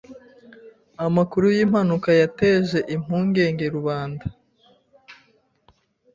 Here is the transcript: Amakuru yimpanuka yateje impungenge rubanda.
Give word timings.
Amakuru 1.05 1.45
yimpanuka 1.55 2.09
yateje 2.21 2.77
impungenge 2.95 3.65
rubanda. 3.75 4.25